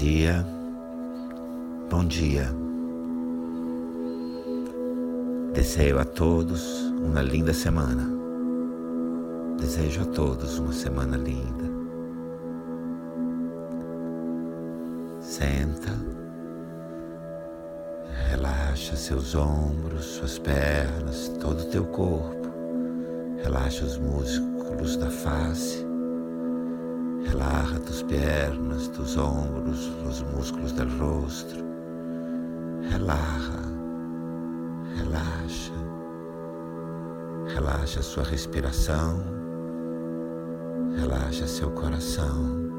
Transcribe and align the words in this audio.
dia, 0.00 0.46
bom 1.90 2.06
dia. 2.06 2.48
Desejo 5.52 5.98
a 5.98 6.06
todos 6.06 6.84
uma 7.02 7.20
linda 7.20 7.52
semana. 7.52 8.08
Desejo 9.58 10.00
a 10.00 10.06
todos 10.06 10.58
uma 10.58 10.72
semana 10.72 11.18
linda. 11.18 11.68
Senta, 15.20 15.92
relaxa 18.30 18.96
seus 18.96 19.34
ombros, 19.34 20.06
suas 20.06 20.38
pernas, 20.38 21.28
todo 21.42 21.60
o 21.60 21.66
teu 21.66 21.84
corpo. 21.84 22.48
Relaxa 23.44 23.84
os 23.84 23.98
músculos 23.98 24.96
da 24.96 25.10
face 25.10 25.69
tus 27.80 28.02
piernas, 28.02 28.90
tus 28.92 29.16
ombros, 29.16 29.90
los 30.04 30.22
músculos 30.34 30.74
del 30.74 30.90
rostro. 30.98 31.64
Relaja, 32.90 33.62
relaxa. 34.96 35.72
Relaxa 37.54 38.02
sua 38.02 38.24
respiração. 38.24 39.22
Relaxa 40.96 41.46
seu 41.46 41.70
coração. 41.70 42.70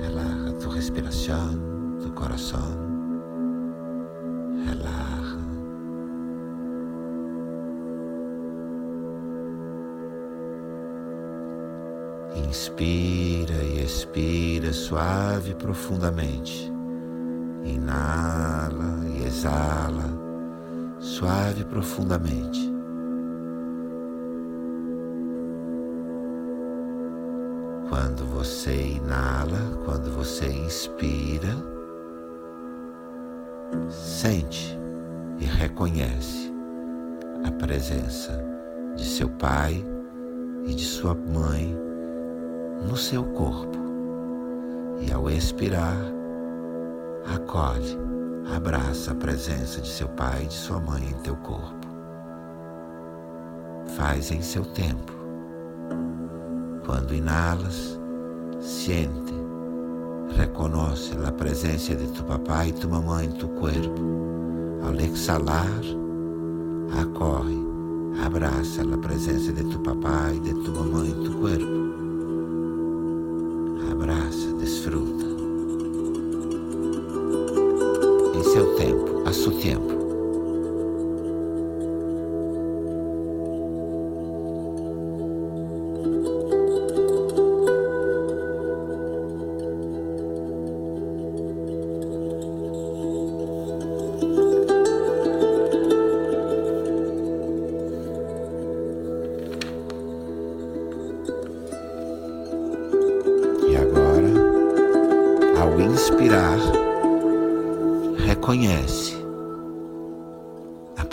Relaja 0.00 0.52
tu 0.60 0.68
respiração, 0.68 1.98
tu 2.00 2.12
coração. 2.12 2.91
Inspira 12.52 13.54
e 13.64 13.82
expira 13.82 14.74
suave 14.74 15.52
e 15.52 15.54
profundamente. 15.54 16.70
Inala 17.64 19.08
e 19.08 19.24
exala 19.24 20.04
suave 21.00 21.62
e 21.62 21.64
profundamente. 21.64 22.70
Quando 27.88 28.26
você 28.26 28.98
inala, 28.98 29.58
quando 29.86 30.10
você 30.10 30.46
inspira, 30.48 31.56
sente 33.88 34.78
e 35.38 35.46
reconhece 35.46 36.52
a 37.46 37.50
presença 37.52 38.44
de 38.94 39.06
seu 39.06 39.30
pai 39.30 39.82
e 40.66 40.74
de 40.74 40.84
sua 40.84 41.14
mãe 41.14 41.91
no 42.86 42.96
seu 42.96 43.24
corpo. 43.24 43.78
E 45.00 45.12
ao 45.12 45.28
expirar, 45.30 45.96
acolhe, 47.34 47.98
abraça 48.54 49.12
a 49.12 49.14
presença 49.14 49.80
de 49.80 49.88
seu 49.88 50.08
pai 50.08 50.44
e 50.44 50.46
de 50.46 50.54
sua 50.54 50.80
mãe 50.80 51.02
em 51.02 51.22
teu 51.22 51.36
corpo. 51.36 51.86
Faz 53.96 54.30
em 54.30 54.42
seu 54.42 54.64
tempo. 54.64 55.12
Quando 56.86 57.14
inalas, 57.14 57.98
siente, 58.60 59.34
reconoce 60.36 61.12
a 61.24 61.32
presença 61.32 61.94
de 61.94 62.06
tu 62.08 62.24
papai 62.24 62.68
e 62.68 62.72
tu 62.72 62.88
mamãe 62.88 63.26
em 63.26 63.32
tu 63.32 63.48
corpo. 63.48 64.12
Ao 64.84 64.94
exalar, 64.94 65.80
acorre, 67.00 67.58
abraça 68.24 68.82
a 68.82 68.98
presença 68.98 69.52
de 69.52 69.64
tu 69.64 69.78
papai 69.80 70.36
e 70.36 70.40
de 70.40 70.54
tu 70.54 70.72
mamãe 70.72 71.10
em 71.10 71.24
tu 71.24 71.32
corpo 71.38 71.81
seu 79.32 79.52
tempo. 79.52 80.02
inspirar, 106.02 106.58
reconhece 108.16 109.21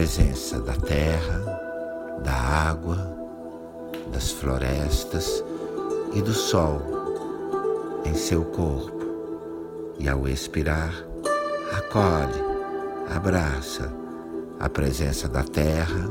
presença 0.00 0.58
da 0.58 0.72
terra, 0.72 1.60
da 2.24 2.32
água, 2.32 2.96
das 4.10 4.30
florestas 4.30 5.44
e 6.14 6.22
do 6.22 6.32
sol 6.32 6.80
em 8.06 8.14
seu 8.14 8.42
corpo. 8.42 9.04
E 9.98 10.08
ao 10.08 10.26
expirar, 10.26 10.90
acolhe, 11.76 12.42
abraça 13.14 13.92
a 14.58 14.70
presença 14.70 15.28
da 15.28 15.42
terra, 15.42 16.08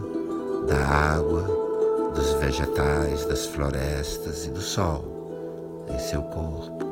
da 0.68 0.78
água, 0.86 2.12
dos 2.14 2.34
vegetais, 2.34 3.26
das 3.26 3.48
florestas 3.48 4.46
e 4.46 4.52
do 4.52 4.62
sol 4.62 5.88
em 5.90 5.98
seu 5.98 6.22
corpo. 6.22 6.86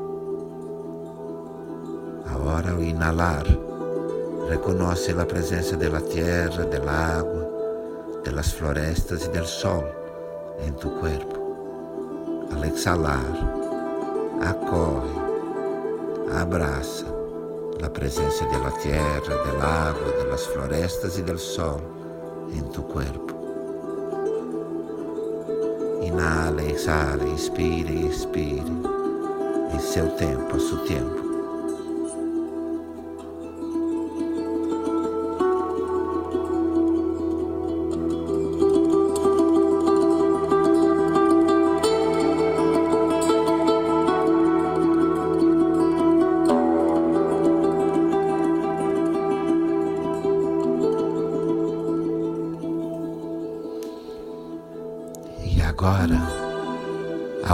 Agora, 2.26 2.72
ao 2.72 2.82
inalar, 2.82 3.46
reconoce 4.50 5.12
a 5.12 5.26
presença 5.26 5.76
da 5.76 6.00
terra, 6.00 6.64
água, 7.20 7.48
das 8.24 8.52
florestas 8.52 9.26
e 9.26 9.30
do 9.30 9.46
sol 9.46 9.84
em 10.66 10.72
tu 10.72 10.90
corpo. 10.90 12.48
Al 12.54 12.64
exhalar, 12.64 13.26
acorre, 14.42 15.22
abraça 16.40 17.06
a 17.84 17.90
presença 17.90 18.46
da 18.46 18.72
terra, 18.72 19.22
da 19.60 19.68
água, 19.68 20.26
das 20.30 20.46
florestas 20.48 21.18
e 21.18 21.22
do 21.22 21.38
sol 21.38 21.82
em 22.50 22.62
tu 22.64 22.84
corpo. 22.84 23.36
Inhala, 26.02 26.64
exhala, 26.64 27.24
inspire 27.28 27.92
e 27.92 28.08
expire 28.08 28.64
em 29.74 29.80
seu 29.80 30.08
tempo, 30.12 30.56
a 30.56 30.60
seu 30.60 30.78
tempo. 30.86 31.27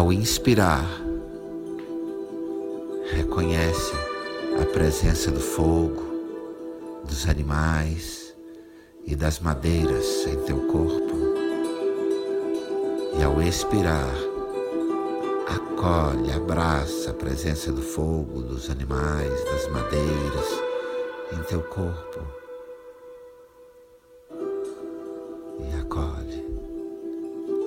Ao 0.03 0.11
inspirar, 0.11 0.85
reconhece 3.09 3.93
a 4.61 4.65
presença 4.65 5.31
do 5.31 5.39
fogo, 5.39 6.03
dos 7.05 7.25
animais 7.29 8.35
e 9.05 9.15
das 9.15 9.39
madeiras 9.39 10.27
em 10.27 10.35
teu 10.43 10.57
corpo. 10.67 11.15
E 13.17 13.23
ao 13.23 13.41
expirar, 13.41 14.13
acolhe, 15.47 16.33
abraça 16.33 17.11
a 17.11 17.13
presença 17.13 17.71
do 17.71 17.81
fogo, 17.81 18.41
dos 18.41 18.69
animais, 18.69 19.31
das 19.45 19.69
madeiras 19.69 20.49
em 21.31 21.43
teu 21.43 21.61
corpo. 21.61 22.19
E 25.61 25.79
acolhe. 25.79 26.43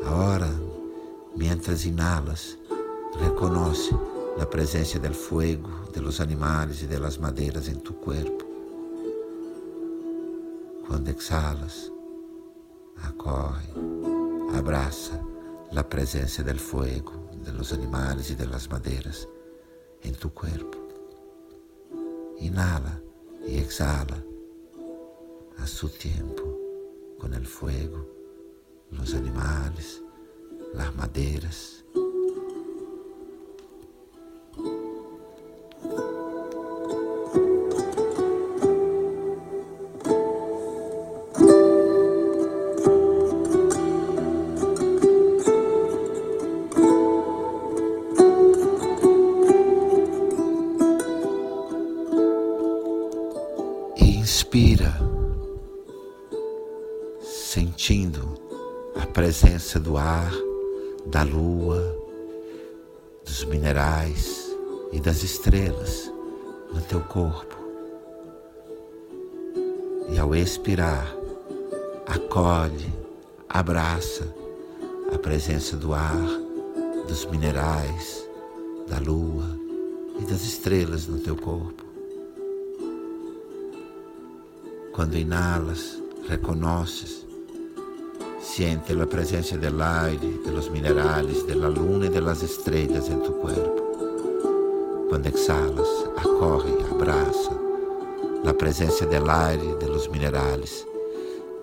Ahora, 0.05 0.76
mientras 1.37 1.85
inhalas, 1.85 2.59
reconoce 3.21 3.97
la 4.37 4.49
presencia 4.49 4.99
del 4.99 5.15
fuego, 5.15 5.69
de 5.93 6.01
los 6.01 6.21
animales 6.21 6.83
y 6.83 6.87
de 6.87 6.99
las 6.99 7.19
maderas 7.21 7.69
en 7.69 7.81
tu 7.81 7.95
cuerpo. 8.01 8.45
Quando 10.87 11.11
exhalas, 11.11 11.91
acorre, 13.03 13.69
abraça 14.55 15.21
la 15.73 15.83
presença 15.83 16.43
del 16.43 16.59
fuego, 16.59 17.13
de 17.45 17.53
los 17.53 17.73
animales 17.73 18.31
y 18.31 18.35
de 18.35 18.47
las 18.47 18.71
maderas 18.71 19.29
en 20.03 20.15
tu 20.15 20.33
cuerpo. 20.33 20.79
Inhala 22.39 23.01
y 23.47 23.59
exhala 23.59 24.23
a 25.59 25.67
su 25.67 25.89
tiempo 25.89 26.45
con 27.19 27.35
el 27.35 27.47
fuego 27.47 28.07
los 28.91 29.15
animales, 29.15 30.03
las 30.75 30.95
maderas. 30.95 31.85
Inspira, 53.99 54.99
sentindo 57.21 58.35
a 59.01 59.07
presença 59.07 59.79
do 59.79 59.97
ar 59.97 60.33
da 61.07 61.23
lua, 61.23 61.81
dos 63.25 63.45
minerais 63.45 64.51
e 64.93 65.01
das 65.01 65.23
estrelas 65.23 66.13
no 66.73 66.81
teu 66.81 67.01
corpo. 67.01 67.57
E 70.09 70.19
ao 70.19 70.35
expirar, 70.35 71.15
acolhe, 72.07 72.93
abraça 73.49 74.33
a 75.13 75.19
presença 75.19 75.77
do 75.77 75.95
ar, 75.95 76.27
dos 77.07 77.25
minerais, 77.27 78.29
da 78.89 78.99
lua 78.99 79.59
e 80.21 80.25
das 80.25 80.43
estrelas 80.43 81.07
no 81.07 81.19
teu 81.19 81.37
corpo. 81.37 81.85
Quando 84.93 85.17
inalas, 85.17 86.03
reconoces, 86.29 87.26
siente 88.57 88.95
la 88.95 89.05
presencia 89.05 89.59
del 89.59 89.83
aire, 89.83 90.39
de 90.43 90.51
los 90.51 90.71
minerales, 90.71 91.47
de 91.47 91.55
la 91.57 91.69
luna 91.69 92.07
y 92.07 92.09
de 92.09 92.23
las 92.23 92.43
estrellas 92.43 93.11
en 93.11 93.23
tu 93.23 93.37
cuerpo. 93.37 95.07
Cuando 95.11 95.29
exhalas, 95.29 95.87
acorre, 96.17 96.73
abraza 96.91 97.53
la 98.43 98.55
presencia 98.55 99.07
del 99.07 99.29
aire, 99.29 99.75
de 99.79 99.89
los 99.89 100.09
minerales, 100.09 100.87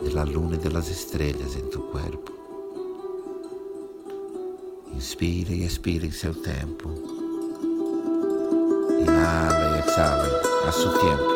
de 0.03 0.11
la 0.11 0.23
luna 0.23 0.55
y 0.55 0.59
de 0.59 0.69
las 0.69 0.87
estrellas 0.91 1.55
en 1.55 1.67
tu 1.71 1.89
cuerpo. 1.89 2.31
Inspira 4.93 5.51
e 5.51 5.63
expira 5.63 6.05
em 6.05 6.11
seu 6.11 6.35
tempo. 6.35 6.91
Inhala 9.01 9.77
e 9.77 9.79
exhala 9.79 10.41
a 10.67 10.71
seu 10.71 10.91
tempo. 10.99 11.33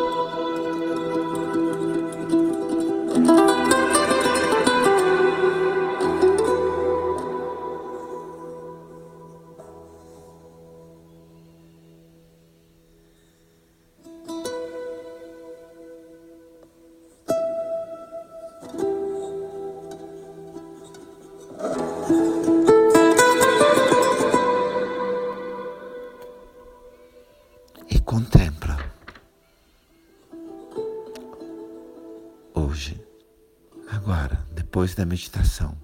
Depois 34.78 34.94
da 34.94 35.04
meditação, 35.04 35.76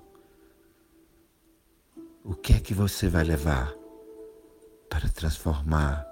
o 2.23 2.33
que 2.33 2.53
é 2.53 2.61
que 2.61 2.73
você 2.73 3.09
vai 3.09 3.25
levar 3.25 3.75
para 4.89 5.09
transformar 5.09 6.07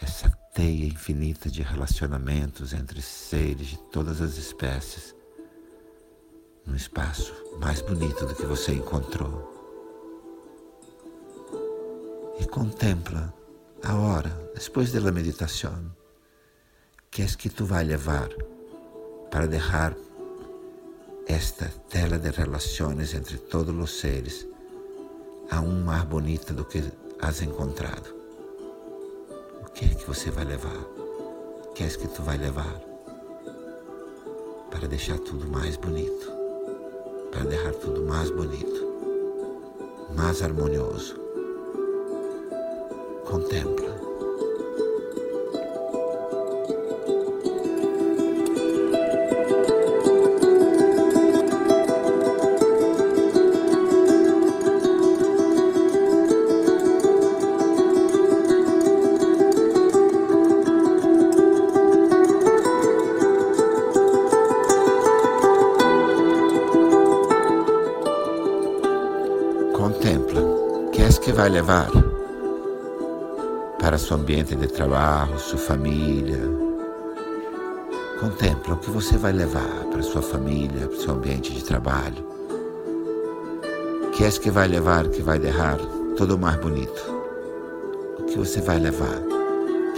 essa 0.00 0.30
teia 0.54 0.86
infinita 0.86 1.50
de 1.50 1.60
relacionamentos 1.60 2.72
entre 2.72 3.02
seres 3.02 3.66
de 3.66 3.78
todas 3.90 4.20
as 4.20 4.36
espécies 4.36 5.12
num 6.64 6.76
espaço 6.76 7.34
mais 7.58 7.82
bonito 7.82 8.24
do 8.26 8.36
que 8.36 8.46
você 8.46 8.74
encontrou? 8.74 9.52
E 12.38 12.46
contempla 12.46 13.34
a 13.82 13.96
hora, 13.96 14.30
depois 14.54 14.92
da 14.92 15.10
meditação, 15.10 15.92
que 17.10 17.22
é 17.22 17.26
que 17.26 17.50
tu 17.50 17.64
vai 17.64 17.82
levar 17.82 18.28
para 19.32 19.48
deixar 19.48 19.96
esta 21.26 21.72
tela 21.88 22.18
de 22.18 22.30
relações 22.30 23.14
entre 23.14 23.38
todos 23.38 23.74
os 23.74 23.98
seres 23.98 24.46
aún 25.50 25.84
mais 25.84 26.04
bonita 26.04 26.52
do 26.52 26.64
que 26.64 26.82
has 27.20 27.42
encontrado. 27.42 28.14
O 29.62 29.70
que 29.70 29.86
é 29.86 29.88
que 29.88 30.06
você 30.06 30.30
vai 30.30 30.44
levar? 30.44 30.76
O 30.76 31.72
que 31.74 31.84
é 31.84 31.88
que 31.88 32.08
tu 32.08 32.22
vai 32.22 32.38
levar? 32.38 32.80
Para 34.70 34.88
deixar 34.88 35.18
tudo 35.18 35.48
mais 35.48 35.76
bonito, 35.76 36.30
para 37.30 37.44
deixar 37.44 37.74
tudo 37.74 38.02
mais 38.02 38.30
bonito, 38.30 38.80
mais 40.14 40.42
harmonioso. 40.42 41.16
Contempla. 43.24 44.13
Vai 71.44 71.50
levar 71.50 71.90
para 73.78 73.98
seu 73.98 74.16
ambiente 74.16 74.56
de 74.56 74.66
trabalho, 74.66 75.38
sua 75.38 75.58
família. 75.58 76.40
Contempla 78.18 78.72
o 78.72 78.78
que 78.78 78.88
você 78.88 79.18
vai 79.18 79.32
levar 79.32 79.84
para 79.92 80.00
sua 80.00 80.22
família, 80.22 80.88
para 80.88 80.98
seu 80.98 81.12
ambiente 81.12 81.52
de 81.52 81.62
trabalho. 81.62 82.24
Que 84.14 84.24
é 84.24 84.30
que 84.30 84.50
vai 84.50 84.68
levar, 84.68 85.06
que 85.08 85.20
vai 85.20 85.38
deixar 85.38 85.76
tudo 86.16 86.38
mais 86.38 86.56
bonito? 86.56 87.02
O 88.20 88.22
que 88.22 88.38
você 88.38 88.62
vai 88.62 88.80
levar, 88.80 89.20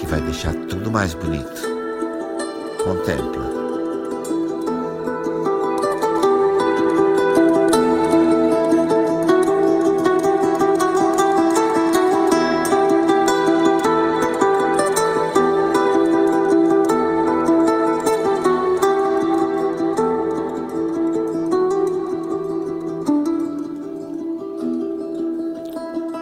que 0.01 0.07
vai 0.07 0.21
deixar 0.23 0.53
tudo 0.53 0.91
mais 0.91 1.15
bonito? 1.15 1.63
Contempla. 2.83 3.66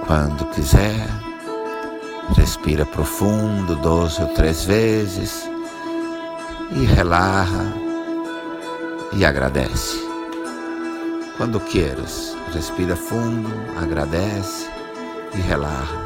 Quando 0.06 0.44
quiser, 0.50 1.08
respira 2.36 2.84
profundo 2.84 3.74
duas 3.76 4.18
ou 4.18 4.28
três 4.28 4.64
vezes 4.64 5.48
e 6.72 6.84
relaxa 6.84 7.72
e 9.14 9.24
agradece. 9.24 9.96
Quando 11.38 11.58
queiras, 11.58 12.36
respira 12.52 12.94
fundo, 12.94 13.50
agradece 13.80 14.68
e 15.34 15.40
relaxa. 15.40 16.04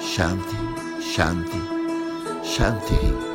Shanti, 0.00 0.56
Shanti, 1.00 1.62
Shanti. 2.42 3.27